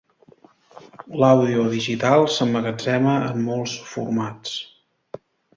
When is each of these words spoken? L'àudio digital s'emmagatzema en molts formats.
L'àudio 1.23 1.67
digital 1.75 2.25
s'emmagatzema 2.37 3.15
en 3.29 3.47
molts 3.51 3.79
formats. 3.93 4.57